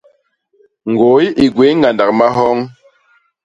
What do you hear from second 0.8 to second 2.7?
Ñgôy i gwéé ñgandak mahoñ.